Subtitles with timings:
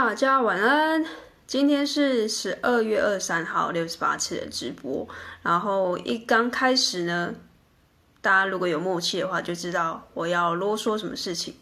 [0.00, 1.04] 大家晚安。
[1.44, 5.04] 今天是十二月二十三号六十八次的直播，
[5.42, 7.34] 然后一刚开始呢，
[8.20, 11.56] 大家如果有默契的话，就知道我要啰嗦什么事情。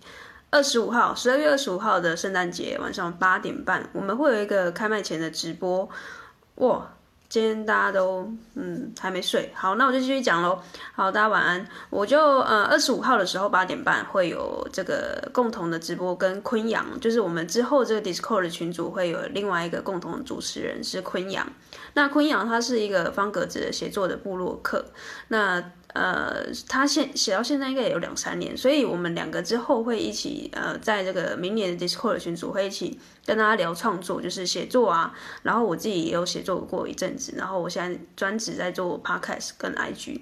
[0.50, 5.88] 二十五号，十二月二十五号的圣诞节晚上八点半，我们会有一个开卖前的直播，
[6.56, 6.92] 哇！
[7.28, 10.60] 今天大家都嗯还没睡，好，那我就继续讲喽。
[10.94, 11.66] 好，大家晚安。
[11.90, 21.46] 我就呃二十五号的时候八点半会有这个共同的直播，跟昆阳，就是我们之后这个 Discord 的群组会有另外一个共同的主持人是昆阳。
[21.94, 24.84] 那昆阳他是一个方格子的写作的部落客，
[25.28, 25.72] 那。
[25.96, 35.14] 呃，他现写到现在应该也有两三年，所以我们两个之后会一起呃，在这个明年的 Discord 群组会一起跟大家聊创作，就是写作啊。
[35.42, 40.20] 然后我自己也有写作过一阵子，然后我现在专职在做 Podcast 跟 IG。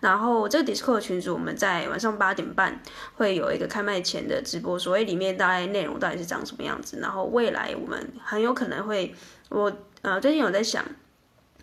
[0.00, 2.78] 然后这个 Discord 群组我们在晚上八点半
[3.14, 6.98] 会有一个开麦前的直播，所以里面大概内容到底是长什么样子。
[7.00, 9.14] 然后未来我们很有可能会，
[9.48, 9.72] 我
[10.02, 10.84] 呃最近有在想。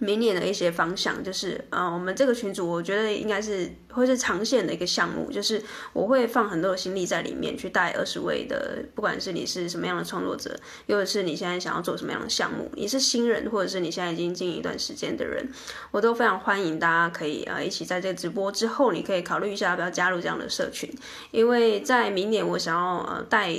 [0.04, 10.56] 明年的一些方向就是，呃，我们这个群组，我觉得应该是会是长线的一个项目，就是我会放很多的心力在里面，去带二十位的，不管是你是什么样的创作者，
[10.88, 15.48] 又或者是你现在想要做什么样的项目，你是新人，或者是你现在已经经营一段时间的人，
[15.92, 20.90] 我都非常欢迎大家可以呃一起在这个直播之后，你可以考虑一下要不要加入这样的社群，
[21.32, 23.56] 因为在明年我想要呃带。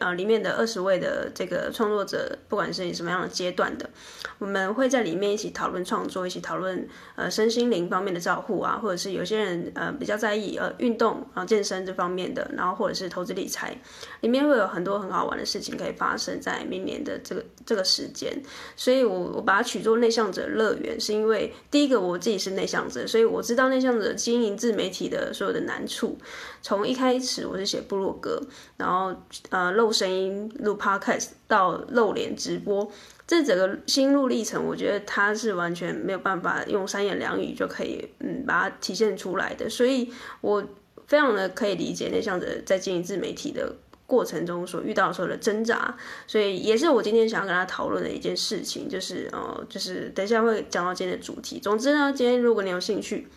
[0.00, 3.90] 呃，里面的二十位的这个创作者，不管是你什么样的阶段的，
[4.38, 6.86] 我们会在里面一起讨论创作，一起讨论
[7.16, 13.74] 呃身心灵方面的照护啊，或者是有些人呃比较在意呃运动啊、呃、健身这方面的，然后或者是投资理财，
[14.20, 18.30] 里面会有很多很好玩的事情可以发生在明年的这个这个时间。
[18.76, 26.18] 所以我我把它取作内向者乐园，是因为第一个我自己是内向者，所以我知道内向者经营自媒体的所有的难处。
[26.60, 28.42] 从一开始我是写部落格，
[28.76, 29.14] 然后
[29.48, 32.90] 呃露声音录 podcast 到露脸直播，
[33.28, 40.10] 这整个心路历程，我觉得他是完全没有办法用三言两语就可以嗯把它体现出来的，所以
[40.40, 40.66] 我
[41.06, 43.76] 非常的可以理解内向者在经营自媒体的
[44.06, 45.94] 过程中所遇到的所有的挣扎，
[46.26, 51.60] 所以也是我今天想要跟他讨论的一件事情，就是呃就是等一下会讲到今天的主题。
[51.60, 53.28] 总之呢，今天如果你有兴趣。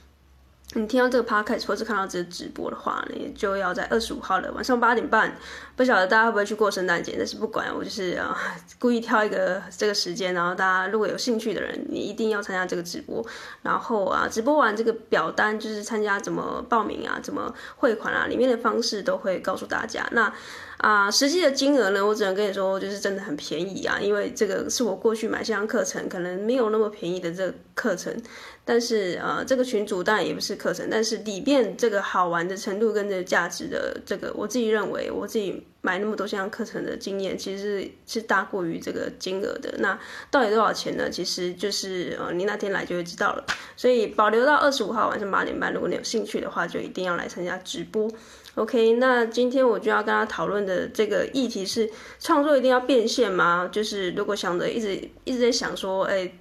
[0.74, 5.36] 你听到这个 podcast 或是看到这个直播的话，你就要在二十五号的晚上八点半。
[5.76, 8.38] 不晓得大家会不会去过圣诞节，但是不管，我就是啊，
[8.80, 13.26] 故意挑一个这个时间，然后大家如果有兴趣的人，你一定要参加这个直播。
[13.64, 20.08] 然后啊，直播完这个表单就是参加怎么报名啊，怎么汇款啊，里面的方式都会告诉大家。
[20.12, 20.32] 那
[20.82, 28.12] 啊，实际的金额呢，我只能跟你说，就是真的很便宜啊，因为这个是我过去买线上课程可能没有那么便宜的这个课程。
[28.66, 39.72] 但是呃，这个群主当然也不是课程，但是里面这个好玩的程度跟这个价值的这个，我自己认为我自己买那么多线上课程的经验，其实是，是大过于这个金额的。
[39.78, 40.00] 那
[40.32, 41.08] 到底多少钱呢？
[41.12, 43.46] 其实就是呃，你那天来就会知道了。
[43.76, 48.10] 所以保留到二十五号晚上八点半，如果你有兴趣的话，就一定要来参加直播。
[48.56, 51.90] OK，那今天我就要跟他讨论的这个议题是：
[52.20, 53.70] 创作一定要变现吗？
[53.72, 56.32] 就是如果想着一直一直在想说，哎，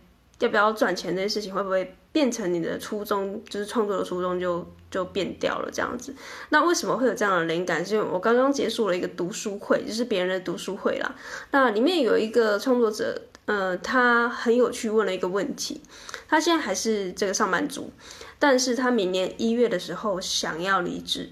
[0.40, 1.96] 要不要赚钱这件事情，会不会？
[2.12, 6.12] 变成你的初衷，就是创作的初衷就就变掉了这样子。
[6.48, 7.86] 那为什么会有这样的灵感？
[7.86, 11.14] 是因为我刚刚结束了一个读书会，就是别人的读书会啦。
[11.52, 15.80] 那里面有一个创作者，呃，他很有趣，问了一个问题。
[16.26, 17.92] 他现在还是这个上班族，
[18.40, 21.30] 但是他明年一月的时候想要离职。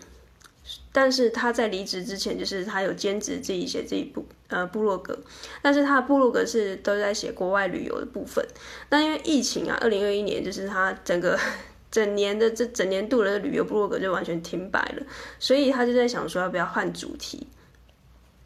[1.00, 5.16] 但是他在离职之前，就是他有兼职自己写这一部呃部落格，
[5.62, 8.44] 但是他的部落格是都在写国外旅游的部分。
[8.90, 11.38] 那因为疫情啊，二零二一年就是他整个
[11.88, 15.06] 整年的这整年度的旅游部落格就完全停摆了，
[15.38, 17.46] 所以他就在想说要不要换主题。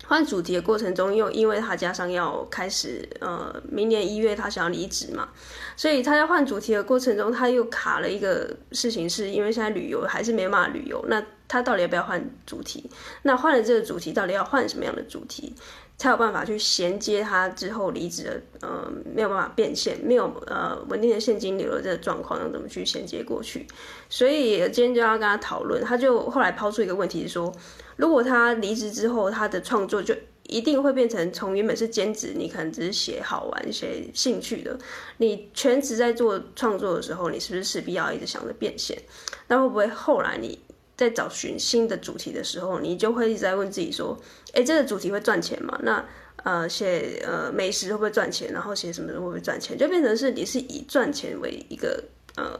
[0.04, 5.30] 换主题的过程中，又因为他加上要开始呃明年一月他想要离职嘛，
[5.74, 11.24] 所以他在换主题的过程中，他又卡了一个事情，是因为现在旅游还是没办法旅游那。
[11.52, 12.88] 他到底要不要换主题？
[13.20, 15.54] 那换了这个主题，到底要换什么样的主题，
[15.98, 23.66] 才有办法去衔接他之后离职的呃没有办法变现，没有呃稳定的现金流的这个状况，要怎么去衔接过去？
[24.08, 25.84] 所以今天就要跟他讨论。
[25.84, 27.54] 他就后来抛出一个问题是说，
[27.96, 34.78] 如果他离职之后，他的创作就一定会变成从原本是兼职，你可能只是写好玩、写兴趣的，
[35.18, 38.96] 你全职在做创作的时候，你是不是势必要一直想着变现？
[39.48, 40.58] 那会不会后来你？
[40.96, 44.16] 在找寻新的主题的时候，你就会一直在问自己说
[44.54, 45.78] ：“诶，这个主题会赚钱吗？
[45.82, 46.04] 那
[46.44, 48.52] 呃，写呃美食会不会赚钱？
[48.52, 49.78] 然后写什么会不会赚钱？
[49.78, 52.02] 就变成是你是以赚钱为一个
[52.36, 52.58] 呃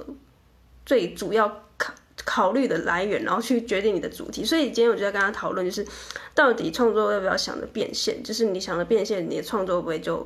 [0.87, 1.93] 最主要考
[2.25, 4.45] 考虑的来源，然后去决定你的主题。
[4.45, 5.85] 所以今天我就在跟他讨论，就是
[6.35, 8.23] 到底创作要不要想着变现？
[8.23, 10.25] 就是你想着变现，你的创作会不会就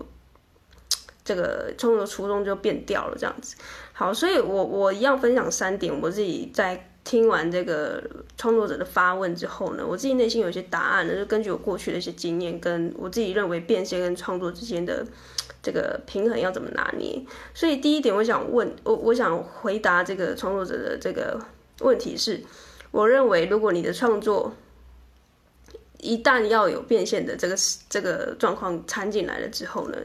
[1.24, 3.16] 这个创作初衷就变掉了？
[3.18, 3.56] 这样子。
[3.94, 8.02] 好，所以我我一样分享三点，我自己在听完这个
[8.36, 15.06] 创作者的发问之后呢，我自己内心有些答案呢，就根据我过去的一些经验，跟我自己认为变现跟创作之间的。
[15.62, 17.20] 这个平衡要怎么拿捏？
[17.52, 21.40] 所以第一点，我想问我，我想回答这个创作者的这个
[21.80, 22.40] 问题是：
[22.92, 24.54] 我认为，如果你的创作
[25.98, 27.56] 一旦要有变现的这个
[27.88, 29.98] 这个状况掺进来了之后呢，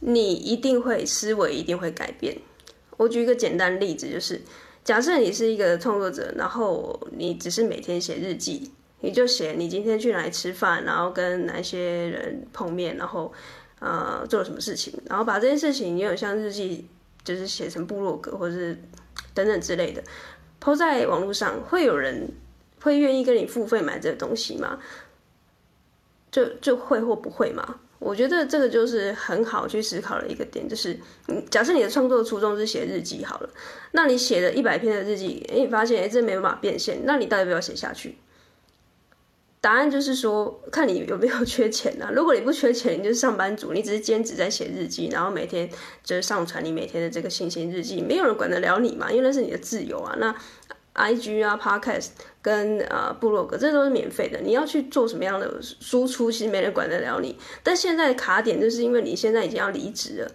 [0.00, 2.36] 你一定会思维一定会改变。
[2.96, 4.42] 我举一个简单例子，就是
[4.88, 13.30] 假设你是一个创作者，然后你只是每天写日记，你就写你今天去哪里吃饭，然后跟哪些人碰面，然后。
[13.80, 16.88] 呃，做了什么事情，然后把这件事情也有像日记，
[17.22, 18.76] 就是写成部落格或是
[19.34, 20.02] 等等之类的
[20.58, 22.28] 抛在网络上，会有人
[22.80, 24.80] 会愿意跟你付费买这个东西吗？
[26.32, 27.78] 就就会或不会吗？
[27.98, 30.98] 我觉得这个就是很好去思考的一个点，就是，
[31.50, 33.50] 假设你的创作初衷是写日记好了，
[33.92, 38.16] 那你写了一百篇的日记，诶，你发现诶，这没办法变现，那你到底要不要写下去？
[39.60, 42.12] 答案就是说，看你有没有 缺钱啊。
[42.14, 45.68] 如果你不缺钱，你就是上班族，你只是兼职在写日记，然后每天
[46.04, 50.14] 就是上传你每天的这个心情日记，没有人管得了你嘛，因为那是你的自由啊。
[50.20, 50.32] 那
[50.98, 52.08] IG 啊、Podcast
[52.42, 54.40] 跟呃部落格，这都是免费的。
[54.40, 57.38] 你要去做什么样的输出，其实没人管得了你。
[57.62, 60.30] 但现在卡点就是因为你现在已经要离职了，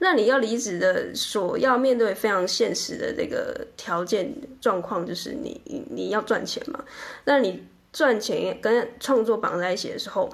[0.00, 5.60] 那你要离职的所要面对非常现实的这个条件状况，就是你
[5.90, 6.84] 你要赚钱嘛，
[7.24, 7.64] 那你。
[7.90, 10.28] 赚钱跟创作绑在一起的时候，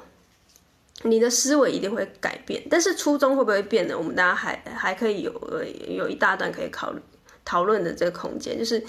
[1.05, 3.97] 你的思维一定会改变，但是初衷会不会变呢？
[3.97, 5.33] 我们大家还还可以有
[5.89, 6.93] 有一大段可以考
[7.45, 8.59] 讨论的这个空间。
[8.59, 8.83] 就是，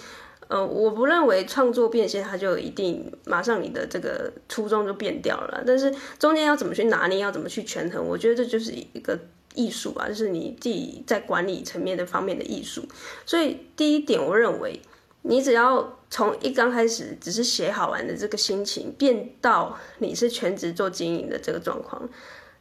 [0.47, 5.63] 呃，我不认为创作变现，它就一定马上你的这个初衷就变掉了。
[5.65, 9.19] 但是中间要怎么去拿捏，要怎么去权衡，我觉得这就是一个
[9.53, 12.83] 艺术啊，就是你自己在管理层面的方面的艺术。
[13.25, 14.79] 所以第一点，我认为。
[15.27, 22.07] 你只要从一刚开始只是写好玩的这个心情，变到你是全职做经营的这个状况，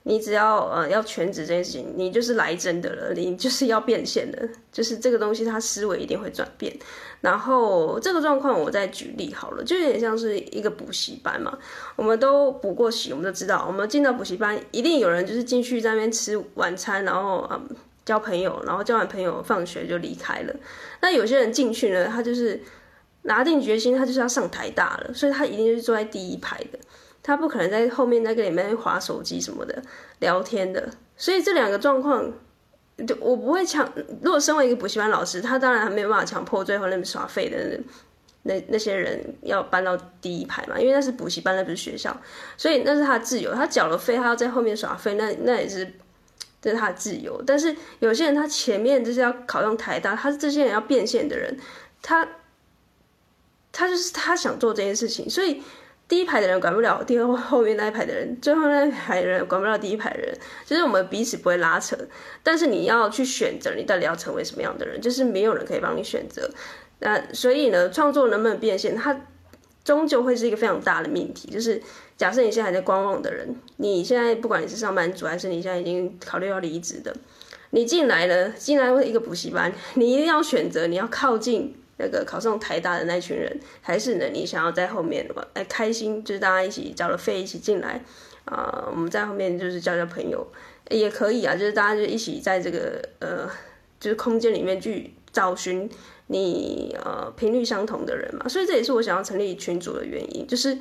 [0.05, 6.75] 你只要呃要全职这件事情，你就是来真的了，你就是要变现的，就是这个东西它思维一定会转变。
[7.21, 11.59] 然后这个状况我再举例好了，就有点像是一个补习班嘛，
[11.97, 17.69] 我们都补过习，我们都知道，我们进到补习班一定有人就是进去在那边吃晚餐，然后嗯。
[18.05, 20.55] 交朋友，然后交完朋友放学就离开了。
[21.01, 22.63] 那有些人进去呢，他就是
[23.23, 26.79] 拿定决心，他就是要上台大了，所以他一定就是坐在第一排的，
[27.25, 29.83] 他不可能在后面那个里面滑手机什么的
[30.21, 30.89] 聊天的。
[31.17, 32.33] 所以这两个状况，
[33.05, 33.93] 就我不会强。
[34.23, 37.85] 如果身为一个补习班老师，他当然还没有办法强迫最后那边耍废的人
[38.43, 42.17] 那那些人要搬到第一排嘛，因为那是补习班，那不是学校，
[42.57, 43.53] 所以那是他自由。
[43.53, 45.93] 他缴了费，他要在后面耍费，那那也是。
[46.63, 51.55] 这是他自由，但是有些人他前面就是要考上台大，他是这些人要变现的人，
[52.01, 52.27] 他
[53.71, 55.63] 他就是他想做这件事情，所以
[56.09, 61.97] 第一排的人管不了第二后面那一排的人，最后那一排的人管不了第一排的人，就是我们彼此不会拉扯，
[62.43, 66.51] 但是你要去选择你到底要成为什么样的人，就是没有人可以帮你选择，
[67.01, 69.19] 那所以呢，创作能不能变现，它
[69.85, 71.83] 终究会是一个非常大的命题，就是。
[72.17, 77.13] 假设你现在还在观望的人，你现在不管你是上班族还是你现在已经考虑要离职的，
[77.71, 88.03] 你进来了，进来一个补习班，你一定要选择你要靠近那个考上台大的那群人，还是呢你想要在后面来开心，就是大家一起交了费一起进来
[88.45, 90.47] 啊、我们在后面就是交交朋友
[90.91, 93.49] 也可以啊，就是大家就一起在这个呃
[93.99, 95.89] 就是空间里面去找寻
[96.27, 100.79] 你呃频率相同的人嘛，所以这也是我想要成立群组的原因，就是。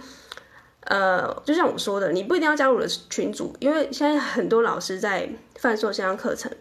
[0.86, 6.52] 呃，就像我说的，你不一定要加入我的群组，因为现在很多老师在贩售线上课程，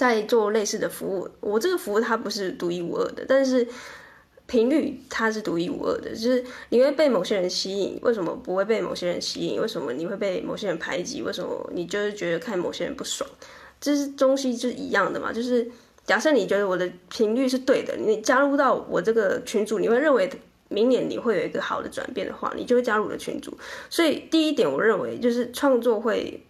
[0.00, 1.28] 在做类似的服务。
[1.40, 3.68] 我这个服务它不是独一无二的，但是
[4.46, 6.08] 频率它是独一无二的。
[6.10, 9.60] 就是你会被某些人吸引，为什么不会被某些人吸引？
[9.60, 11.20] 为什么你会被某些人排挤？
[11.20, 13.28] 为什么你就是觉得看某些人不爽？
[13.78, 15.30] 这是东西是一样的嘛。
[15.30, 15.70] 就是
[16.06, 20.30] 假设你觉得我的频率是对的，你加入到我这个群组，你会认为。
[20.72, 23.52] 明年你会有一个好的转变的话，你就会加入我的群组。
[23.88, 26.40] 所以第一点，我认为就是创作会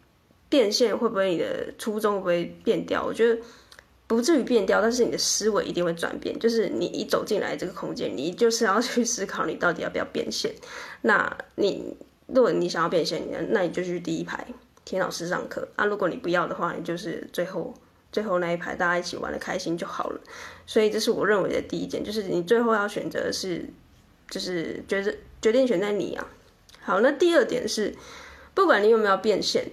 [0.50, 3.02] 变现，会不会你的初衷会不会变掉？
[3.02, 3.40] 我觉得
[4.06, 6.38] 不至于变掉，但是你的思维一定会转变。
[6.38, 10.52] 就是你一走进来这个空间，你就是要去思考你到底要不要变现。
[11.02, 14.44] 那你如果你想要变现，那你就去第一排
[14.84, 15.68] 听老师上课。
[15.76, 17.72] 啊，如果你不要的话，你就是最后
[18.10, 20.20] 最后那一排大家一起玩的开心就好了。
[20.66, 23.64] 所以这是我认为的第一点，就是你最后要选择是，
[24.28, 26.26] 就是决决决定权在你啊。
[26.82, 27.94] 好，那第二点是，
[28.54, 29.70] 不管你有没有变现，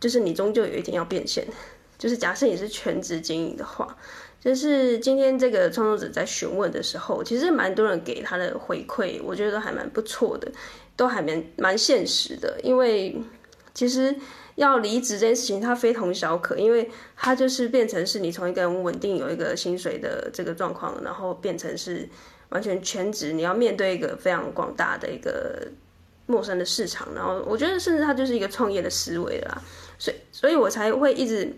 [0.00, 1.46] 就是你终究有一天要变现。
[1.98, 3.96] 就是假设你是全职经营的话，
[4.40, 10.48] 就是今天这个创作者在询问的时候，其实蛮多人给他的回馈，我觉得都还蛮不错的，
[10.94, 12.56] 都还蛮蛮现实的。
[12.62, 13.20] 因为
[13.74, 14.14] 其实
[14.54, 22.08] 要离职这件事情，它非同小可，因为它就是变成是你从一个稳定有一个薪水的这个状况，然后变成是
[22.50, 25.66] 完全全职，你要面对一个非常广大的一个
[26.26, 29.60] 陌生的市场，然后我觉得甚至它就是一个创业的思维啦，
[29.98, 31.54] 所以所以我才会一直。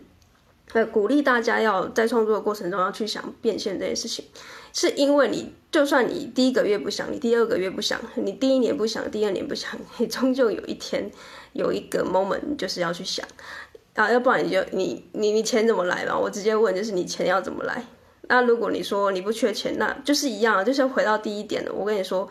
[0.72, 4.24] 呃，鼓励大家要在创作的过程中要去想变现这件事情，
[4.72, 9.68] 是因为你就算你第一个月不想，你第二个月不想，你第一年不想，第二年不想，
[9.98, 11.10] 你终究有一天
[11.54, 13.26] 有一个 moment 就是要去想
[13.96, 16.16] 啊，要不然你就你你你钱怎么来嘛？
[16.16, 17.84] 我直接问就是你钱要怎么来？
[18.28, 21.72] 那如果你说你不缺钱，那就是一样，就是回到第一点了。
[21.72, 22.28] 我跟你说。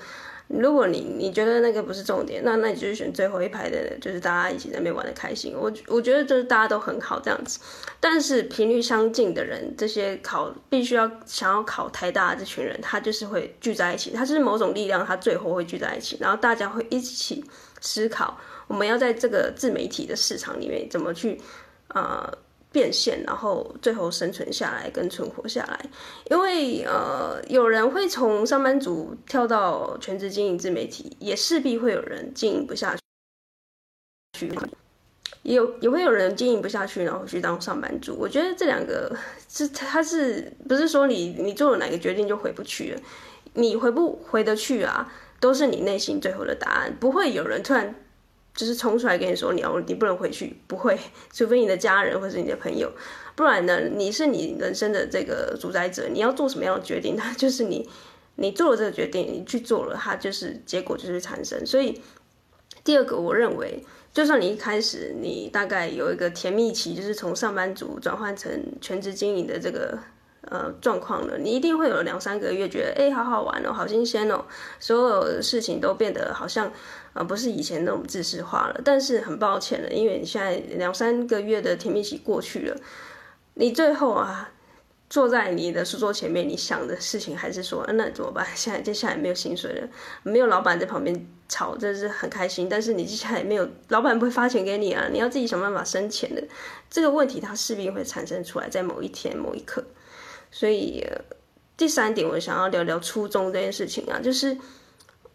[0.50, 5.54] 如果你你觉得那个不是重点，那那你就是选最后一排的，就是大家一起在那边玩的开心。
[5.56, 7.60] 我我觉得就是大家都很好这样子，
[8.00, 17.46] 但是频率相近的人，这些考必须要想要考台大的这群人，他就是会聚在一起，他是某种力量，他最后会聚在一起，然后大家会一起
[17.80, 18.36] 思考，
[18.68, 21.40] 我们要在这个自媒体的市场里面怎么去
[21.90, 22.28] 啊。
[22.32, 22.38] 呃
[22.72, 25.86] 变现，然后最后生存下来跟存活下来，
[26.30, 32.96] 因为呃，有人会从上班族跳到全职经营自媒体，也势必会有人经营不下
[34.38, 34.52] 去，
[35.42, 38.16] 也有也会有人经营不下去，然后去当上班族。
[38.20, 39.16] 我觉得这两个
[39.48, 43.02] 是，他是不是说你你做了哪个决定就回不去了？
[43.54, 45.12] 你回不回得去啊？
[45.40, 47.96] 都是你内心最后的答案，不会有人突然。
[48.60, 51.00] 就是冲出来跟你说，你要你不能回去，不会，
[51.32, 52.92] 除非你的家人或是你的朋友，
[53.34, 57.90] 不然呢，你是你人生的这个主宰者，你要做什么样的决定， 它就是你，
[58.36, 61.66] 你做了这个决定，你去做了，它就是结果就是产生。
[61.66, 62.02] 所以
[62.84, 63.82] 第二个，我认为，
[64.14, 68.52] 就算你一开始你大概有一个甜蜜期，就是从上班族转换成
[68.82, 69.98] 全职经营的这个。
[70.42, 74.46] 呃，状况了，你一定会有两三个月觉得，哎，好好玩哦，好新鲜哦，
[74.80, 76.74] 所有的事情都变得好像，啊、
[77.16, 78.82] 呃，不是以前那种制式化了。
[78.84, 82.76] 但是很抱歉了，因为你现在两三个月的甜蜜期过去了，
[83.56, 84.50] 你最后啊，
[85.10, 88.48] 坐在你的书桌前面，你想的事情还是说，那怎么办？
[88.56, 89.88] 现在接下来没有薪水了，
[90.24, 92.70] 没有老板在旁边吵，这是很开心。
[92.70, 96.42] 但是你接下来没有老板不会发钱给你啊，你要自己想办法生钱的。
[96.90, 99.84] 这个问题它势必会产生出来，在某一天某一刻。
[100.52, 101.06] 所以
[101.78, 104.58] 第三点，我想要聊聊初衷这件事情啊，就是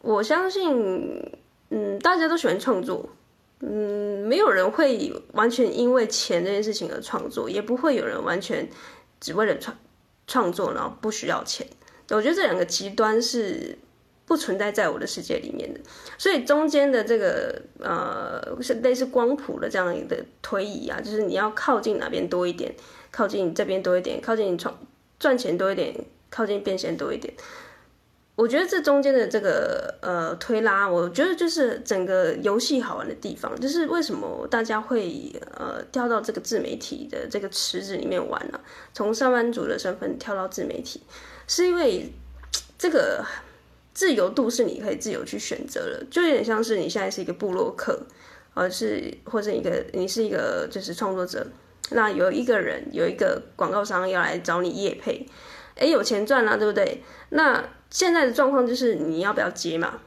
[0.00, 1.32] 我相信，
[1.70, 3.08] 嗯，大家都喜欢创作，
[3.60, 8.68] 嗯，没有人会完全因为钱这件事情而创作，也不会有人完全
[9.20, 9.76] 只为了创
[10.26, 11.66] 创作然后不需要钱。
[12.10, 13.78] 我觉得这两个极端是
[14.26, 15.80] 不存在在我的世界里面的，
[16.18, 22.74] 所以中间的这个呃，是类似光谱的这样的推移啊，就是你要靠近哪边多一点，
[23.10, 24.78] 靠近这边多一点，靠近创。
[25.18, 25.94] 赚钱多一点，
[26.30, 27.32] 靠近变现多一点。
[28.36, 38.58] 我觉得这中间的这个呃推拉，我觉得就是整个游戏好玩的地方，就是为什么大家会呃跳到这个自媒体的这个池子里面玩呢？
[38.92, 41.00] 从上班族的身份跳到自媒体，
[41.46, 42.12] 是因为
[42.76, 43.24] 这个
[43.92, 48.04] 自由度是你可以自由去选择的，就有点像是你现在是一个部落客，
[48.52, 51.46] 而是或者一个你是一个就是创作者。
[51.90, 55.26] 那有一个人，有一个广告商要来找你业配，
[55.76, 57.02] 诶，有钱赚啊，对不对？
[57.30, 60.00] 那现在的状况就是你要不要接嘛？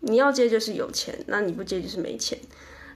[0.00, 2.38] 你要接就是有钱，那你不接就是没钱。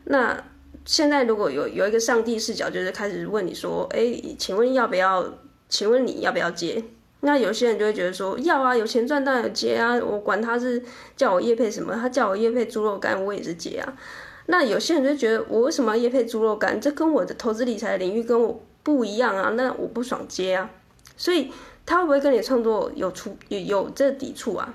[0.05, 0.43] 那
[0.85, 5.25] 现在如果有有一个上帝视角，就是开始问你说，诶，请问要不要？
[5.67, 6.85] 请问你要不要接？
[7.21, 10.81] 那有些人就会觉得说，要啊，有钱赚当然有接啊，我管他是
[11.17, 13.97] 叫我业配什么，他叫我业配猪肉干，我也是接啊。
[14.47, 16.81] 那有些人就觉得我为什么要业配猪肉干？
[16.81, 19.51] 这跟我的投资理财领域跟我不一样啊！
[19.51, 20.71] 那我不爽接啊，
[21.17, 21.51] 所以
[21.87, 24.75] 他会不会跟你创作有出有有这抵触啊？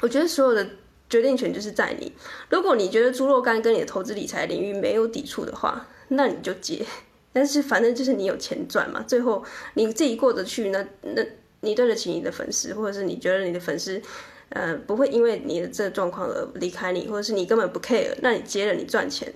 [0.00, 0.66] 我觉得所有的
[1.08, 2.12] 决定权就是在你。
[2.48, 6.84] 如果你觉得猪肉干跟你的投资理财领域没有抵触的话，那你就接。
[7.32, 9.44] 但是反正就是你有钱赚嘛，最后
[9.74, 11.24] 你自己过得去，那那
[11.60, 14.02] 你对得起你的粉丝，或者是你觉得你的粉丝。
[14.50, 19.32] 呃，不会因为你的这个状况而离开你，或者是你根本不 care，那你接了你赚钱，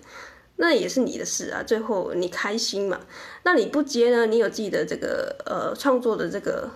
[0.57, 1.63] 那也是你的事啊。
[1.63, 3.01] 最后你开心嘛？
[3.45, 4.27] 那你不接呢？
[4.27, 6.69] 你有自己的这个呃创作的这个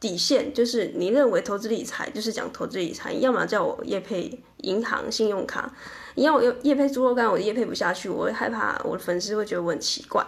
[0.00, 5.72] 底线，就是你认为投资理财就是讲投资理财，要么叫我业配银行信用卡，
[6.16, 10.24] 你要我业业配猪肉干，我业配不下去，我会害怕我的粉丝会觉得我很奇怪。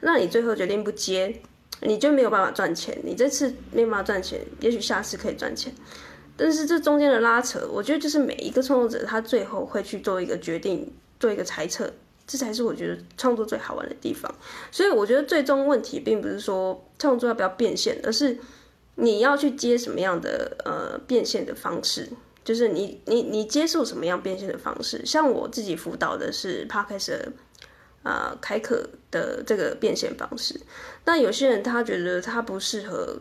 [0.00, 1.40] 那你最后决定不接，
[1.80, 2.98] 你就没有办法赚钱。
[3.02, 5.72] 你这次没办法赚钱，也许下次可以赚钱，
[6.36, 11.90] 但是这中间的拉扯，我觉得就是每一个创作者他最后会去做一个决定，做一个猜测，
[12.26, 14.32] 这才是我觉得创作最好玩的地方。
[14.70, 18.38] 所以我觉得最终问题并不是说创作要不要变现，而是
[18.96, 22.08] 你要去接什么样的呃变现的方式。
[22.44, 25.04] 就是你你你接受什么样变现的方式？
[25.04, 27.16] 像我自己辅导的是 Podcast
[28.04, 30.60] 啊、呃、开课的这个变现方式。
[31.04, 33.18] 那有些人他觉得他不适合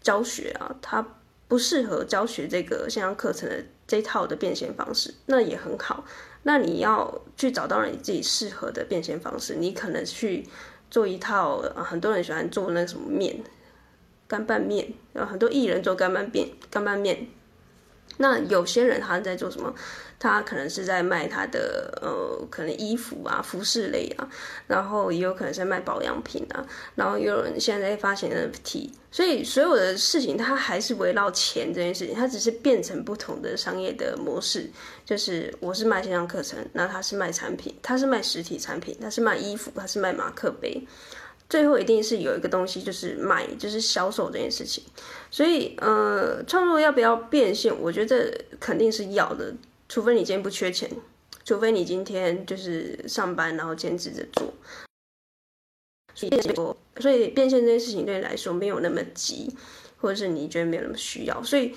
[0.00, 1.06] 教学啊，他
[1.52, 6.02] 不适合教学这个线上课程的这套的变现方式，那也很好。
[6.44, 10.48] 那你要去找到你自己适合的变现方式，你可能去
[10.90, 13.44] 做一套，很多人喜欢做那什么面，
[14.26, 17.28] 干拌面，然后很多艺人做干拌面，干拌面。
[18.18, 19.74] 那有些人他在做什么？
[20.18, 24.28] 他可能是在卖他的呃，可能衣服啊、服饰类啊，
[24.68, 26.64] 然后也有可能是在卖保养品啊，
[26.94, 34.70] 然后也有人现在在发行 NFT，所以所有的事情它还是围绕钱这件事情，它只是变成不同的商业的模式。
[35.04, 40.86] 就是我是卖线上课程，那他是卖产品，他是卖实体产品，他是卖衣服，他是卖马克杯。
[41.52, 44.82] 最后一定是有一个东西，就是卖，就是销售这件事情。
[45.30, 47.78] 所以，呃，创作要不要变现？
[47.78, 49.52] 我觉得肯定是要的，
[49.86, 50.90] 除非你今天不缺钱，
[51.44, 54.54] 除非你今天就是上班然后兼职着做。
[56.14, 56.40] 所以，
[56.98, 59.54] 所以变现这件事情对你来说没有那么急，
[59.98, 61.74] 或者是你觉得没有那么需要，所以。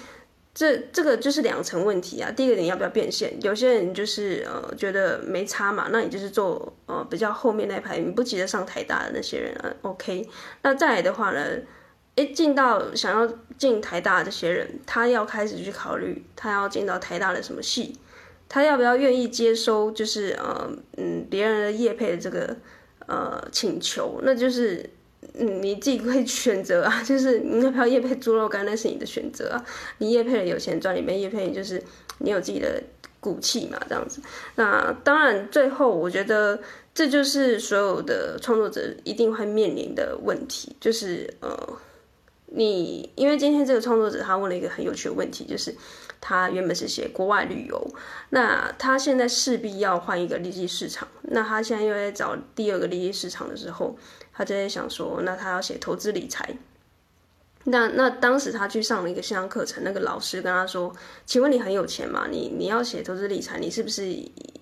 [0.55, 2.31] 这这个就是两层问题啊。
[2.31, 3.37] 第一个，你要不要变现？
[3.41, 9.75] 有些人就是呃觉得没差嘛，那你就是做呃比较后面那排，你不急着上台大的那些人啊。
[9.81, 10.27] OK，
[10.61, 11.45] 那再来的话呢，
[12.15, 17.99] 诶，进到想要进台大的这些人，他要开始去考虑，他要进到台大的什么系，
[18.47, 22.55] 他要不要愿意接收，就是呃嗯别人的业配的这个
[23.07, 24.89] 呃请求，那就是。
[25.33, 29.65] 嗯，你自己会选择啊，就是你要不要业配猪肉干，那是你的选择啊。
[29.97, 31.81] 你业配了有钱赚，你没业配就是
[32.19, 32.81] 你有自己的
[33.19, 34.21] 骨气嘛，这样子。
[34.55, 36.59] 那当然，最后我觉得
[36.93, 41.57] 这就是所有的创作者一定会面临的问题，就是呃，
[42.47, 45.75] 你因为今天这个创作者他问了一个很有趣的问题，就是
[46.27, 47.87] 他原本是写国外旅游，
[48.29, 53.95] 那他现在势必要换一个利基市场，那他现在又在找第二个利基市场的时候。
[54.37, 56.57] 他就在想说，那他要写投资理财。
[57.67, 60.93] 那那当时他去上了一个线上课程，那个老师跟他说
[61.25, 62.27] ：“请问你很有钱吗？
[62.29, 64.15] 你你要写投资理财，你是不是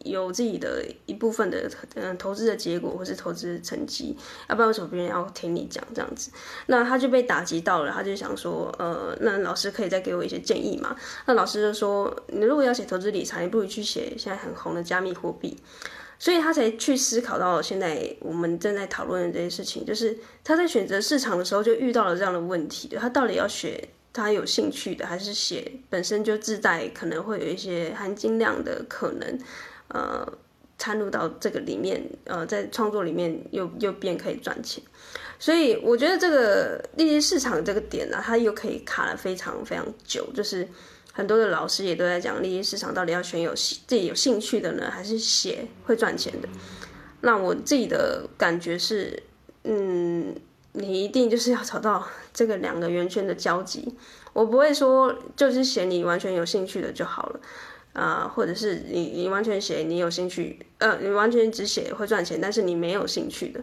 [0.06, 4.18] 有自己的一部分的嗯投资的结果或是投资成绩？
[4.48, 6.32] 要不然为什么别人要听你讲这样子？”
[6.68, 10.96] 那他就被打击到了，他就想说：“呃，那老师可以再给我一些建议吗？”
[11.28, 15.58] 那老师就说：“你如果要写投资理财，你不如去写现在很红的加密货币。”
[16.20, 29.40] 所以他才去思考到现在我们正在讨论的这些事情，就是他在选择市场的时候就遇到了这样的问题，他到底要学他有兴趣的，还是写本身就自带可能会有一些含金量的可能，
[29.90, 30.26] 呃，
[30.78, 34.82] 参入到这个里面，呃，在创作里面又又变可以赚钱。
[35.40, 40.68] 所以我觉得这个利益市场这个点呢、啊，它又可以卡了非常非常久，就是。
[41.16, 46.50] 很多的老师也都在讲，利益市场到底要选有自己有兴趣的呢，还是写会赚钱的？
[47.22, 49.22] 那我自己的感觉是，
[49.64, 50.36] 嗯，
[50.72, 53.96] 你一定就是要找到这个两个圆圈的交集。
[54.34, 57.40] 我不会说就是写你完全有兴趣的就好了，
[57.94, 63.62] 啊、或者是你你完全写你有兴趣，呃，你完全只写会赚钱，但是你没有兴趣的。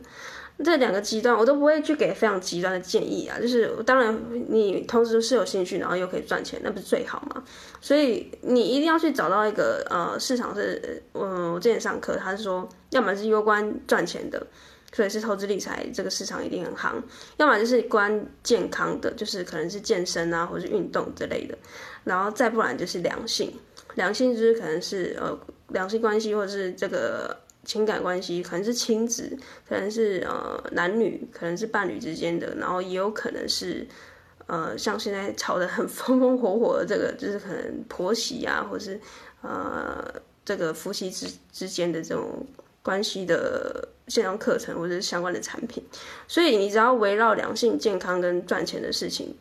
[0.62, 4.14] 这两个极端我都不会去给非常极端的建议啊，就是当然
[4.49, 7.42] 你同时是有兴趣，然后又可以赚钱，那不是最好吗？
[7.81, 14.46] 所以你一定要去找到一个呃市场是，嗯，我之前上课他是说，要么是攸关赚钱的，
[14.92, 16.92] 所以是投资理财这个市场一定很夯；
[17.38, 21.57] 要么就是关健康的，就是可能是健身啊或者是运动之类的，
[22.05, 23.51] 然后再不然就是良性，
[23.94, 27.35] 良性就是可能是呃良性关系或者是这个。
[27.64, 33.87] 情感关系可能是亲子，可能是呃男女，可能是伴侣之间的，然后也有可能是
[34.46, 39.01] 呃像现在吵得很 风风火火的这个，就是可能婆媳啊，或是
[39.42, 40.03] 呃
[40.44, 42.46] 这个夫妻之之间的这种
[42.83, 45.85] 关系的线上课程或者是相关的产品。
[46.27, 49.37] 所以你只要围绕两性健康跟赚钱的事情，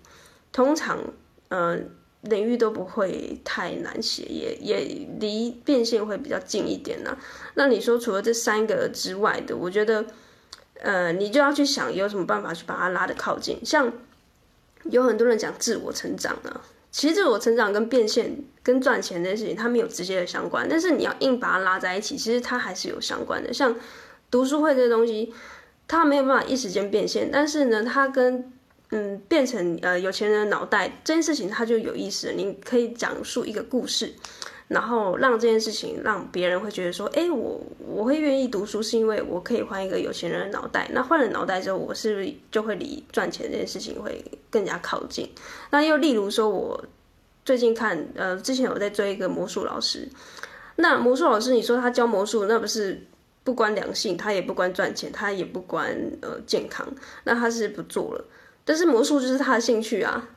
[0.51, 0.99] 通常
[1.47, 1.89] 嗯。
[2.21, 7.17] 领域都不会太难写，也也离变现会比较近一点呢、
[7.53, 10.05] 那你说除了这三个之外的，我觉得，
[10.82, 13.58] 呃，你就要去想有什么办法去把它拉得靠近。
[13.63, 13.91] 像
[14.84, 20.67] 有很多人讲自我成长啊，其实自我成长跟变现跟赚钱这件事情，它没有直接的相关。
[20.69, 23.53] 但是你要硬把它拉在一起，其实它还是有相关的。
[23.53, 23.75] 像
[24.29, 25.34] 读书会这东西，
[25.88, 28.51] 它没有办法一时间变现，但是呢，它跟
[28.91, 32.32] 嗯变成呃有钱人的脑袋这件事情，它就有意思。
[32.34, 34.13] 你可以讲述一个故事。
[34.69, 40.88] 然后让这件事情让别人会觉得说，哎，我我会愿意读书，是因为我可以换一个有钱人的脑袋。
[40.93, 45.28] 那换了脑袋之后，我是不是就会离赚钱这件事情会更加靠近？
[45.71, 46.86] 那又例如说，我
[47.43, 50.08] 最近看，呃，之前有在追一个魔术老师。
[50.75, 53.02] 那魔术老师，你说他教魔术，那不是
[53.43, 56.88] 不关良性，他也不关赚钱，他也不关呃健康，
[57.23, 58.23] 那他是不做了。
[58.69, 60.29] 但是魔术就是他的兴趣啊。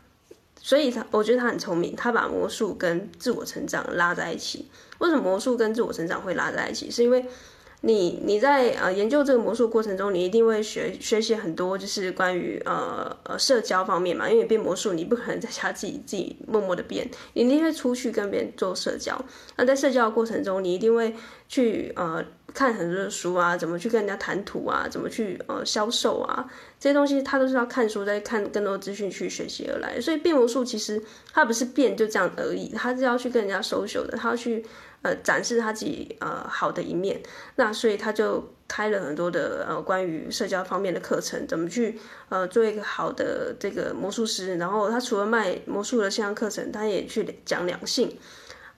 [0.59, 4.71] 所以他，我觉得他很聪明，他把魔术跟自我成长拉在一起。
[5.01, 6.88] 为什么魔术跟自我成长会拉在一起？
[6.88, 7.27] 是因为
[7.81, 14.31] 你你在呃研究这个魔术过程中，你一定会学学习很多，就是关于呃呃社交方面嘛。
[14.31, 19.21] 因为你变魔术，你不可能在家自己自己默默的变，你一定会出去跟别人做社交。
[19.57, 21.14] 那在社交的过程中，你一定会
[21.49, 22.25] 去呃。
[22.55, 30.01] 看很多的书啊，怎么去跟人家谈吐啊，怎么去呃销售啊，这些东西他都是要看书，再看更多资讯去学习而来。
[30.01, 34.65] 所以变魔术其实他不是变就这样而已，他是要去跟人家 social 的，他要去
[35.03, 37.23] 呃展示他自己呃好的一面。
[37.57, 44.57] 那所以他就开了很多的呃关于社交方面的课程，怎么去呃做一个好的这个魔术师。
[44.57, 48.17] 然后他除了卖魔术的线上课程，他也去讲两性。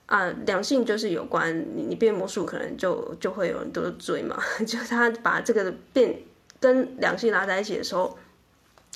[0.05, 6.15] 啊，两性就是有关你，你变魔术可能就就会有很多的追嘛， 就他把这个变
[6.59, 8.17] 跟两性拉在一起的时候，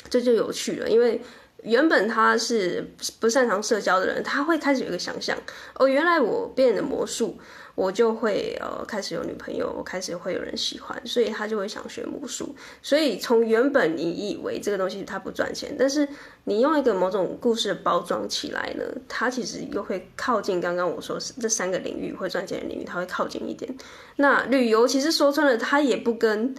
[0.10, 1.22] 这就有趣了，因为
[1.64, 2.88] 原本他是
[3.20, 5.38] 不擅长社交的人，他会开始有一个想象，
[5.76, 7.40] 哦，原来我变的魔术。
[7.80, 12.54] 我就会呃开始有女朋友，我开始会有人喜欢，所以他就会想学魔术。
[12.82, 16.06] 所以从原本你以为这个东西他不赚钱，但是
[16.44, 23.74] 你用一个某种故事包装起来呢，它其实又会靠近刚刚我说这三个领域会赚钱的领域，它会靠近一点。
[24.18, 26.54] 那旅游其实说穿了，它也不跟。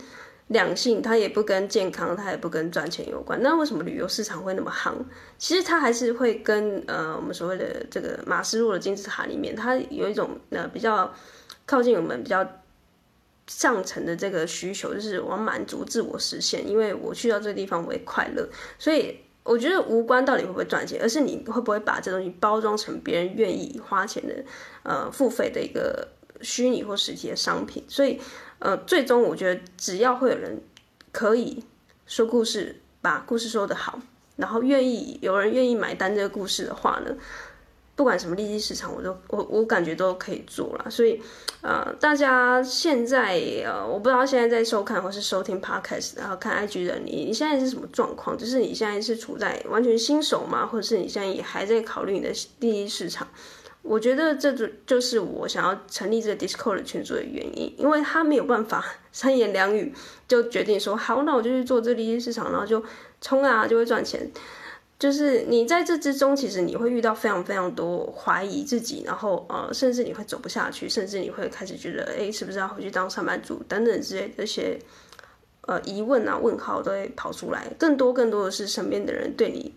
[0.51, 3.41] 两性，它也不跟健康，它也不跟赚钱有关。
[3.41, 4.95] 那为什么旅游市场会那么夯？
[5.39, 11.15] 其实它还是会跟呃我们所谓的这个马斯洛的金字塔里面，它有一种呃比较
[11.67, 12.45] 靠近我们比较
[13.47, 16.69] 上层的这个需求，就是我满足自我实现。
[16.69, 24.35] 因为我去到这个地方我会快乐，所以我觉得无关到底会不会赚钱，而是你会不会把这东西包装成别人愿意花钱的
[24.83, 26.09] 呃付费的一个
[26.43, 27.85] 虚拟或实体的商品。
[27.89, 28.21] 所以。
[28.63, 30.61] 呃，最终我觉得只要会有人
[31.13, 31.65] 可以
[32.07, 33.99] 说故事，把故事说得好，
[34.37, 37.17] 然后愿意有人愿意买单这个故事的话呢，
[37.97, 40.91] 不管什么利基市场，我都我我感觉都可以做了。
[40.91, 41.19] 所以，
[41.63, 48.37] 呃，大家现在呃，我不知道现在在收看或是收听 Podcast，然后看 IG 的你，你现在是什么状况？
[48.37, 50.67] 就是你现在是处在完全新手吗？
[50.67, 53.27] 或者是你现在也还在考虑你的利基市场？
[53.83, 59.93] 我觉得这就就是我想要成立这个 Discord 群组的原因，因为他没有办法 三言两语
[60.29, 62.85] 就决定说好，那我就去做这利基市场，然后就
[63.21, 64.31] 冲啊，就会赚钱。
[64.99, 74.79] 就是你在这之中，其实你会遇到非常非常多怀疑自己，然后呃，甚至你会走不下去，甚至你会开始觉得，哎，是不是要回去当上班族等等之类的这些
[75.63, 77.67] 呃疑问啊、问号都会跑出来。
[77.79, 79.75] 更多更多的是身边的人对你。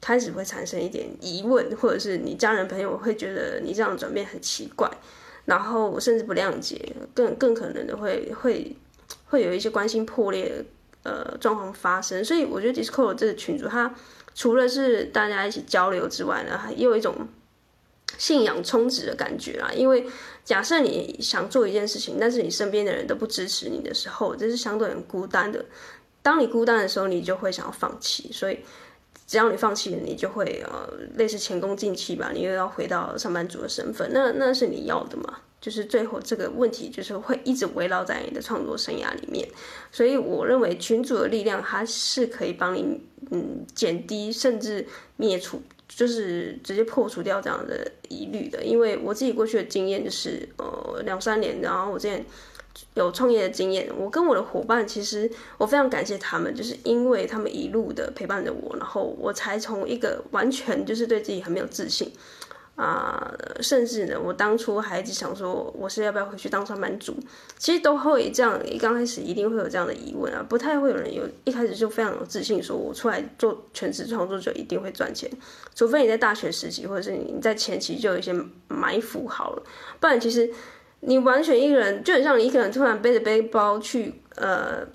[0.00, 4.90] 开始会产生一点疑问，或者是你家人朋友会觉得你这样转变很奇怪，
[5.44, 8.74] 然后甚至不谅解，更更可能的会会
[9.26, 10.64] 会有一些关心破裂的
[11.02, 12.24] 呃状况发生。
[12.24, 13.94] 所以我觉得 Discord 这个群组，它
[14.34, 17.28] 除了是大家一起交流之外呢，也有一种
[18.16, 19.70] 信仰充值的感觉啦。
[19.74, 20.06] 因为
[20.44, 25.62] 假设你想做一件事情，但是你身边的人都不支持你的时候，这是相对很孤单的。
[26.22, 28.60] 当你孤单的时候，你就会想要放弃，所以。
[29.30, 35.38] 只要你放弃了，你就会呃类似前功尽弃吧，你又要回到上班族的身份，那那是你要的吗？
[35.60, 39.48] 就是最后这个问题就是会一直围绕在你的创作生涯里面，
[39.92, 44.84] 所以我认为群组的力量它是可以帮你嗯减低甚至
[45.16, 52.26] 灭除，就是直接破除掉这样的疑虑的，因为我自己过去的经验就是呃两三年，然后我之前。
[52.94, 62.10] 有创业的经验，我跟我的伙伴，其实我非常感谢他们，就是因为他们一路的陪伴着我，然后我才从一个完全就是对自己很没有自信
[62.76, 63.30] 啊、
[63.60, 67.14] 甚至呢，我当初还一直想说，我是要不要回去当上班族，
[67.58, 75.30] 其实都会这样，一刚开始一定会有这样的疑问啊，不太会有人有一开始就非常有自信，说我出来做全职创作者一定会赚钱，
[75.74, 78.32] 除非你在大学时期，或者是你在前期就有一些
[78.68, 79.62] 埋伏好了，
[80.00, 80.50] 不然其实。
[81.00, 84.86] 你完全一个人，就很像你一个人突然背着背包去呃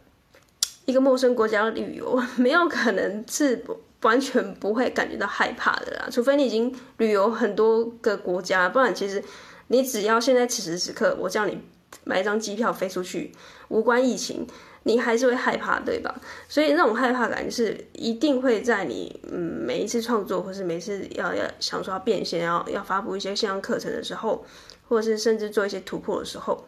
[0.86, 3.64] 一个陌生国家旅游， 没有可能是
[4.02, 6.08] 完全不会感觉到害怕的啦。
[6.12, 9.24] 除非你已经旅游很多个国家，不然其实
[9.68, 11.58] 你只要现在此时此刻，我叫你
[12.04, 13.32] 买一张机票飞出去，
[13.70, 14.46] 无关疫情，
[14.84, 16.14] 你还是会害怕，对吧？
[16.48, 24.46] 所以那种害怕感是一定会在你嗯每一次创作，或是每次要要想说要变现，要要发布一些线上课程的时候，
[24.88, 26.66] 或者是甚至做一些突破的时候，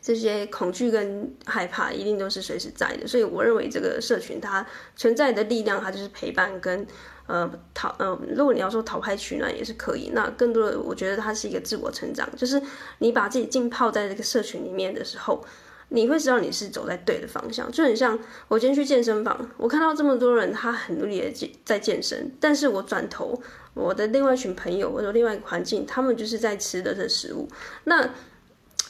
[0.00, 3.06] 这些恐惧跟害怕一定都是随时在的。
[3.06, 4.66] 所以我认为这个社群它
[4.96, 6.86] 存在的力量，它就是陪伴跟
[7.26, 10.10] 呃讨呃，如果你要说讨拍取暖也是可以。
[10.14, 12.60] 那更多的我觉得它是一个自我成长，就是
[12.98, 15.44] 你把自己浸泡在这个社群里面的时候。
[15.92, 23.40] 你会知道你是走在对的方向，就很像我今天去健身房，我看到这么多人，他很努力的在健身，但是我转头，
[23.74, 27.48] 我的另外一群朋友或者另外一个环境，他们就是在吃的这食物，
[27.84, 28.08] 那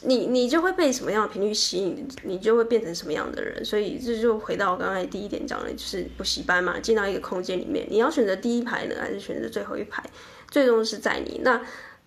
[0.02, 10.04] 你你就会被什么样的频率吸引，你就会变成什么样的人，所以这就回到我刚才第一点讲的，就是补习班嘛，进到一个空间里面，你要选择第一排呢，还是选择最后一排，
[10.50, 11.60] 最终是在你那。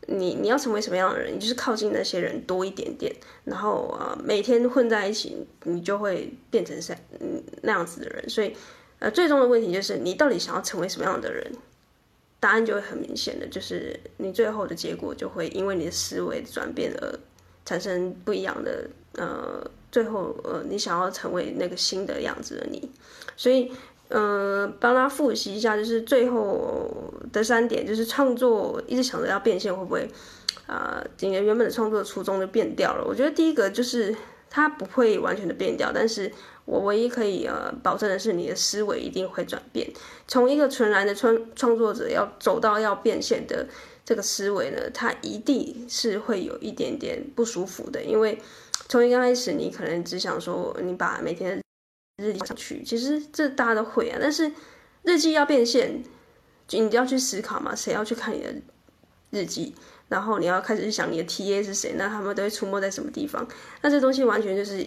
[0.08, 1.34] 你你要成为什么样的人？
[1.36, 3.14] 你就是靠近那些人多一点点，
[3.46, 8.30] 然后呃每天混在一起，你就会变成像嗯那样子的人。
[8.30, 8.56] 所以
[9.00, 11.52] 呃最终的问题就是你到底想要成为什么样的人？
[12.40, 17.20] 答案就会很明显的，就是你最后的结果就会因为你的思维转变而
[17.66, 22.92] 产生不一样的呃最后呃你想要成为那个新的样子的你，
[23.38, 23.72] 所以。
[24.16, 26.88] 嗯，帮他复习一下，就是最后
[27.32, 30.08] 的三点，就是创作一直想着要变现，会不会
[30.68, 31.04] 啊？
[31.18, 33.04] 今、呃、年原本的创作初衷就变掉了？
[33.04, 34.16] 我觉得第一个就是
[34.52, 36.32] 它不会完全的变掉，但是
[36.66, 39.92] 我唯一可以呃保证的是，你的思维一定会转变。
[40.28, 43.66] 从一个纯然的创创作者要走到要变现的
[44.06, 48.38] 这个思维呢，它一定是会有一点点不舒服的，因为
[48.88, 51.64] 从一刚开始，你可能只想说，你把每天。
[52.18, 54.18] 日记上去，其实这大家都会啊。
[54.22, 54.52] 但是
[55.02, 56.04] 日记要变现，
[56.68, 58.54] 就你要去思考嘛，谁要去看你的
[59.32, 59.74] 日记？
[60.10, 61.96] 然后你要开始去想你的 TA 是谁？
[61.98, 63.48] 那他们都会出没在什么地方？
[63.82, 64.86] 那这东西完全就是，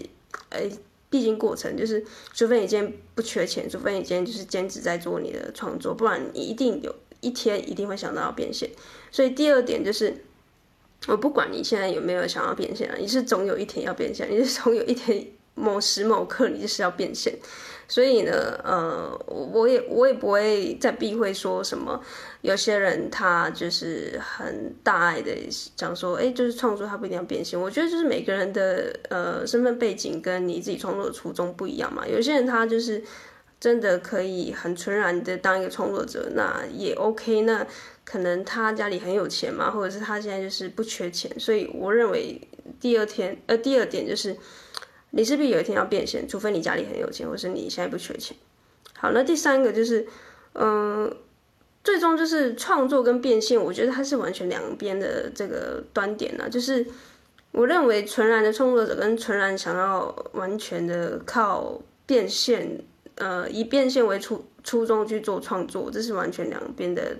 [0.50, 0.70] 哎，
[1.10, 8.70] 必经过程，就是除非你今天不缺钱，除非你今天就是兼职在做你的创作，不然你一定有一天一定会想到要变现。
[9.10, 10.14] 所以第二点就是，
[11.08, 15.26] 我不管你现在有没有想要变现啊，你是总有一天要变现，你是总有一天。
[15.56, 17.34] 某时某刻，你就是要变现，
[17.88, 21.98] 所以呢，呃，我也我也不会再避讳说什么。
[22.42, 25.32] 有些人他就是很大爱的
[25.74, 27.58] 讲说，哎，就是创作他不一定要变现。
[27.58, 32.06] 我觉得就是每个人的呃身份背景跟你自己创作的初衷不一样嘛。
[32.06, 33.02] 有些人他就是
[33.58, 37.40] 真的可以很纯然的当一个创作者，那也 OK。
[37.40, 37.66] 那
[38.04, 41.32] 可能他家里很有钱嘛，或者是他现在就是不缺钱。
[41.40, 42.38] 所以我认为
[42.78, 44.36] 第二天呃第二点就是。
[45.16, 48.36] 你势必有一天要变现，除非你家里很有钱，或是你现在不缺钱。
[48.92, 50.06] 好，那第三个就是，
[50.52, 51.10] 嗯、
[51.82, 56.48] 最终就是创作跟变现，我觉得它是完全两边的这个端点呢。
[56.50, 56.86] 就是
[57.52, 67.16] 我认为纯然的创作者跟纯然想要完全的靠变现，呃，以变现为初初衷去做创作，这是完全两边的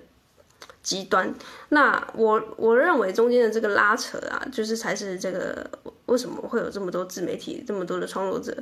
[0.87, 1.35] 极端。
[1.70, 5.68] 那我我认为中间的这个拉扯啊，就是才是这个。
[6.07, 8.57] 为什么会有这么多自媒体、这么多的创作者，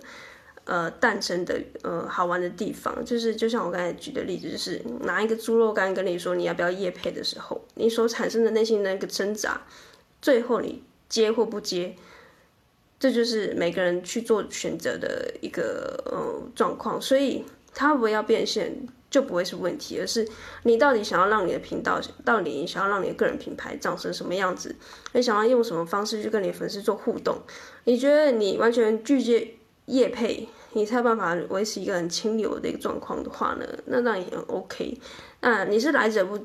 [0.64, 9.60] 呃，诞生的呃好玩的地方，就是就像我刚才举的例子，就是拿一个猪肉干跟你说你要不要夜配的时候，你所产生的内心那个挣扎，
[10.22, 11.94] 最后你接或不接，
[12.98, 18.88] 这就是每个人去做选择的一个呃状况，所以他不要变现。
[19.14, 20.26] 就不会是问题，而是
[20.64, 24.74] 你到底想要让你的频道，到底你想要让你的个人品牌长成什么样子？
[25.12, 27.38] 你想要用什么方式去跟你的粉丝做互动？
[27.84, 29.46] 你觉得你完全拒绝
[29.84, 33.64] 业配，你才有办法维持一个很清流的一个状况的话呢？
[33.84, 34.98] 那当然也 OK。
[35.42, 36.36] 那你是来者不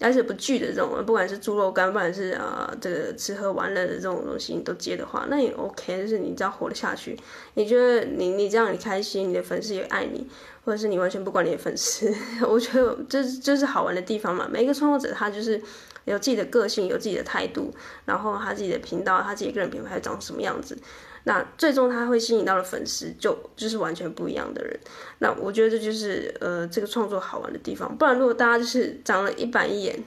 [0.00, 6.02] 来者不拒的这种，不管是猪肉干，不管是啊、这个吃喝玩乐的这种东西，你都接的话，那也 OK。
[6.02, 7.18] 就是你只要活得下去，
[7.54, 10.28] 你觉得你你这样你开心，你的粉丝也爱你。
[10.68, 12.14] 或者是你完全不管你的粉丝，
[12.46, 14.46] 我觉得这这就是好玩的地方嘛。
[14.52, 15.58] 每一个创作者他就是
[16.04, 17.72] 有自己的个性，有自己的态度，
[18.04, 20.76] 然后他自己的频道，他自己个人品牌长什么样子，
[21.24, 24.78] 那最终他会吸引到的粉丝就就是完全不一样的人。
[25.20, 27.96] 那我觉得这就是呃这个创作好玩的地方。
[27.96, 30.04] 不然如果大家就是长了一板一眼，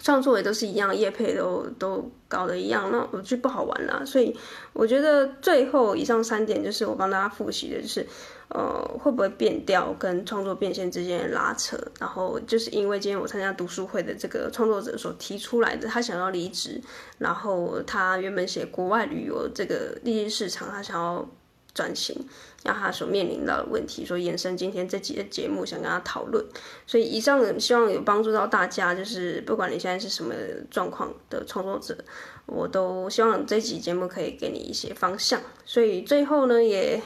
[0.00, 4.06] 创作也都是一样，业配都都搞得一样，那我就不好玩了。
[4.06, 4.32] 所以
[4.74, 8.06] 我觉得最后以上三点就是我帮大家复习的，就是。
[8.54, 11.74] 呃，会不会变调跟创作变现之间的拉扯？
[11.98, 16.78] 然后就是因为今天我参加读书会的这个创作者所提出来的，他想要离职，
[17.16, 21.26] 然后他原本写国外旅游这个利益市场，他想要
[21.72, 22.14] 转型，
[22.62, 26.44] 让他所面临到的问题，所以延伸今天这集的节目想跟他讨论。
[26.86, 30.34] 所以以上希望有帮助到大家，就是不管你现在是什么
[30.70, 31.96] 状况的创作者，
[32.44, 35.40] 我都希望这集节目可以给你一些方向。
[35.64, 37.00] 所以最后呢，也。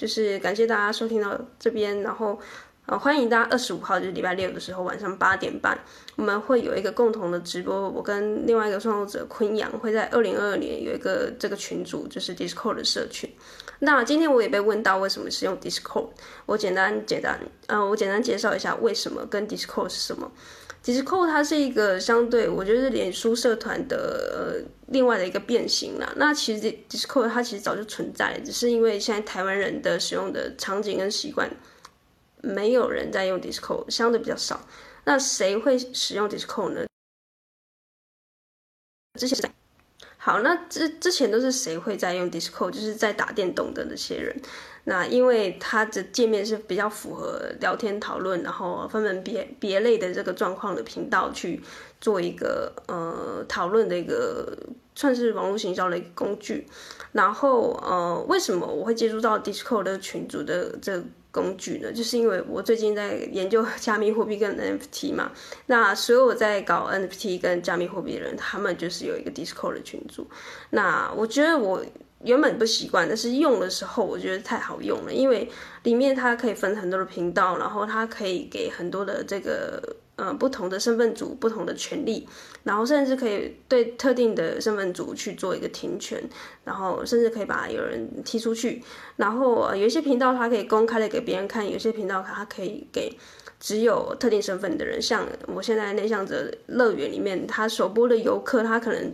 [0.00, 2.40] 就是感谢大家收听到这边，然后。
[2.86, 5.78] 呃，欢迎大家二十五号就是礼拜六的时候晚上八点半，
[6.20, 7.88] 我们会有一个共同的直播。
[7.88, 13.30] 我跟另外一个创作者昆阳会在二零二二年有一个这个群组，就是 Discord 的社群。
[13.78, 16.08] 那今天我也被问到为什么是用 Discord，
[16.44, 20.30] 我简单简单，呃，我简单介绍一下为什么跟 Discord 是什么。
[20.84, 26.12] Discord 它是一个相对，我觉得是脸书社团的呃另外的一个变形啦。
[26.16, 31.50] 那其实 Discord 它其实早就存在，只是因为现在台湾人的使用的场景跟习惯。
[32.42, 34.66] 没有人在用 Discord，相对比较少。
[35.04, 36.86] 那谁会使用 Discord 呢？
[39.18, 39.52] 之前在
[40.18, 42.70] 好，那之之前都是谁会在用 Discord？
[42.70, 44.36] 就是在打电动的那些人。
[44.84, 51.62] 那因为它的界面是比较符合聊天讨论，然后分门别别类的这个状况的频道去
[52.00, 54.56] 做一个呃讨论的一个
[54.94, 56.66] 算是网络行销的一个工具。
[57.12, 61.04] 然后呃，为什么我会接触到 Discord 的群组的这个？
[61.30, 65.30] 工具呢，就是因为我最近在研究 加密货币跟 NFT 嘛，
[65.66, 70.28] 那所有在搞 NFT 跟加密货币的人，他们就是有一个 Discord 的群组。
[70.70, 71.84] 那我觉得我
[72.24, 75.48] 原本不习惯，但是用的时候我觉得太好用了，因为
[75.84, 79.96] 里面它可以分很多的频道，然后它可以给很多的这个。
[80.16, 82.28] 呃，不同的身份组，不同的权利，
[82.62, 86.22] 然后甚至可以对特定的身份组去做一个停权，
[86.62, 88.82] 然后甚至可以把有人踢出去。
[89.16, 93.16] 然后，呃，有一些频道它可以公开的给别人看，有些频道它可以给
[93.58, 95.00] 只有特定身份的人。
[95.00, 99.10] 像我现在内向者乐园里面，它首播的游客，他可能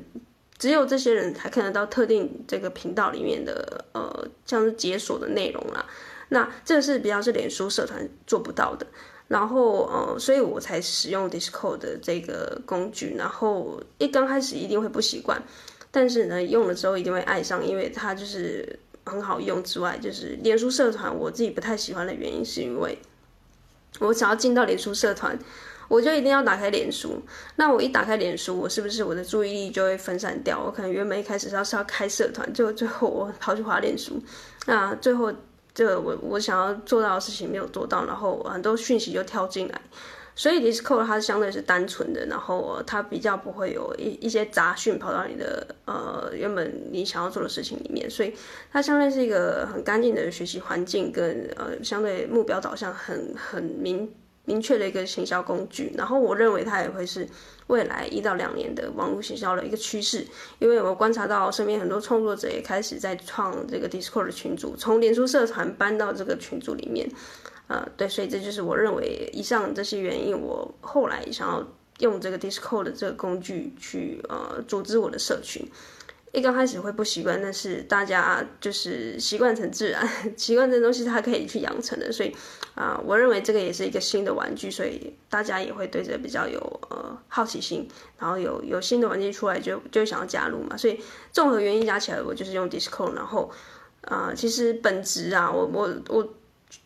[0.58, 5.84] 只有这些人才看得到特定这个频道里面的呃，像是解锁的内容啦。
[6.28, 8.86] 那这个是比较是脸书社团做不到的。
[9.28, 13.16] 然后，呃，所以我才使用 Discord 的这个工具。
[13.16, 15.42] 然后一刚开始一定会不习惯，
[15.90, 19.60] 但是呢，用了之后一定会爱上，因为它就是很好用。
[19.64, 22.96] 之外，就是脸书社团，我自己不太喜欢的原因，是因为
[23.98, 25.36] 我想要进到脸书社团，
[25.88, 27.22] 我就一定要打开脸书。
[27.56, 30.62] 那我一打开脸书，我是不是我的注意力就会分散掉？
[30.64, 34.22] 我可能原本一开始是要是要开社团，就最后我跑去滑脸书，
[34.66, 35.32] 那最后。
[35.76, 39.78] 这个我我想要做到的事情没有做到，然后很多讯息就跳进来，
[40.34, 48.32] 所以 Discord 它相对是单纯的，然后它比较不会有一一些杂讯跑到你的呃原本你想要做的事情里面，所以
[48.72, 54.10] 它相对是一个很干净的学习环境跟呃相对目标导向很很明
[54.46, 57.28] 明确的一个行销工具，然后我认为它也会是。
[57.68, 60.24] 未来一到两年的网络行销的一个趋势，
[60.60, 67.10] 因为我观察到身边很多创作者也开始在创这个 Discord 的群组，从脸书社团搬到这个群组里面，
[67.66, 71.66] 呃，对，所以这就是我认为以上这些原因，我后来想要
[71.98, 75.66] 用这个 Discord 的这个工具去呃组织我的社群。
[76.32, 82.34] 一刚开始会不习惯，但是大家就是习惯成自然， 习惯这东西它可以去养成的，所以
[82.74, 86.58] 啊、我认为这个也是一个新的玩具，所以大家也会对这比较有
[86.90, 91.00] 呃好奇心，然后有有新的玩具出来就就想要加入嘛，所以
[91.32, 93.50] 综合原因加起来，我就是用 Discord，然后
[94.02, 96.34] 啊、其实本质啊，我我我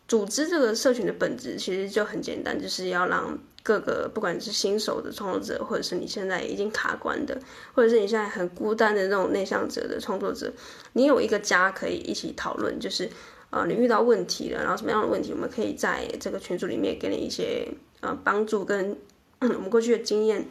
[0.07, 3.37] 组织这个社群的本质其实就很简单，就是要让。
[3.63, 7.39] 各个不管是新手的创作者，或者是你现在已经卡关的，
[7.73, 10.51] 或者是你现在很孤单的那种内向者的创作者，
[10.93, 13.09] 你有一个家可以一起讨论，就是
[13.51, 17.67] 呃你遇到问题了，然后什么样的问题，我们可以在这个群组里面给你一些
[17.99, 18.97] 呃帮助跟
[19.39, 20.47] 我们过去的经验，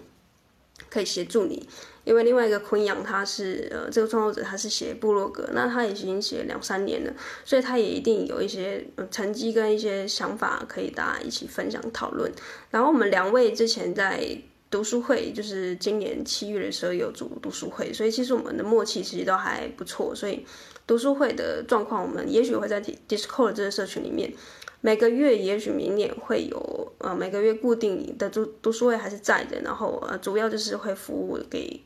[0.88, 1.68] 可以协助你。
[2.04, 7.12] 因为另外一个昆阳，他是呃这个创作者，他是写部落格，那他已经写两三年了，
[7.44, 12.32] 所以他也一定有一些成绩跟一些想法可以大家一起分享讨论。
[12.70, 14.24] 然后我们两位之前在
[14.70, 20.14] 读书会，就是今年七月的时候有组读书会，所以其实我们的默契其实都还不错。
[20.14, 20.46] 所以
[20.86, 24.32] 读书会的状况，我们也许会在 Discord 这个社群里面。
[24.80, 31.82] 每个月也许明年会有呃每个月固定的读读书会还是在的，然后呃主要就是会服务给。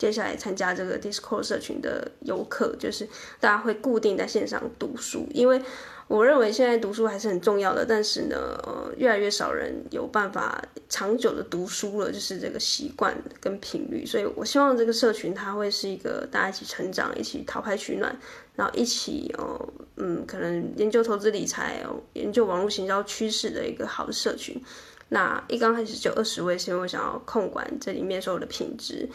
[0.00, 3.06] 接下来参加这个 Discord 社群的游客，就是
[3.38, 5.60] 大家会固定在线上读书，因为
[6.08, 18.18] 我认为现在读书还是很重要的，但是呢，呃，越来越少人有办法长久的读书了，就是这个习惯跟频率，所以我希望这个社群它会是一个大家一起成长、一起讨拍取暖，
[18.56, 24.58] 然后一起哦，嗯，可能研究投资理财，研究网络行销趋势的一个好的社群。
[25.12, 29.06] 那一刚开始就二十位，是因为我想要控管这里面所有的品质。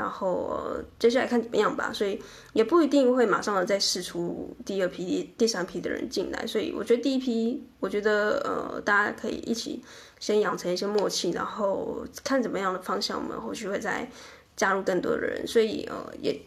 [0.00, 0.58] 然后
[0.98, 2.18] 接下来看怎么样吧，所以
[2.54, 9.82] 也不一定会马上的再试出第二批、第三批的人进来，所以我觉得第一批，我觉得呃，大家可以一起
[10.18, 14.10] 先养成一些默契，然后看怎么样的方向，我们后续会再
[14.56, 15.46] 加入更多的人。
[15.46, 16.40] 所以呃，也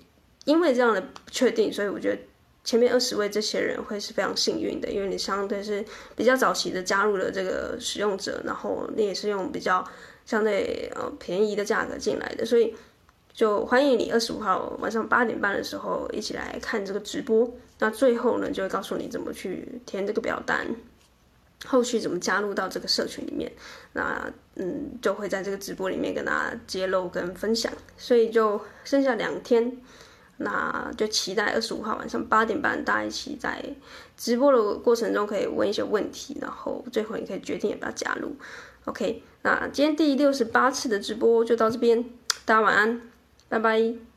[0.45, 2.19] 因为这样的不确定，所以我觉得
[2.63, 5.85] 前面二十位这些人会是非常幸运的，因为你相对是
[6.15, 9.85] 比较早期的加入了这个使用者，然后你也是用比较
[10.25, 12.73] 相对呃便宜的价格进来的，所以
[13.33, 17.51] 就欢迎你二十五号晚上八点半的时候一起来看这个直播。
[17.79, 20.67] 那最后呢，就会告诉你怎么去填这个表单，
[21.65, 23.51] 后续怎么加入到这个社群里面。
[23.93, 27.73] 那嗯，就会在这个直播里面跟大家揭露跟分享。
[27.97, 29.77] 所以就剩下两天。
[30.37, 33.63] 那就期待二十五号晚上八点半，大家一起在
[34.17, 38.35] 直播的过程中可以问一些问题，然后最后你可以决定要不要加入。
[38.85, 42.03] OK，那今天第六十八次的直播就到这边，
[42.45, 43.01] 大家晚安，
[43.53, 44.12] 拜拜。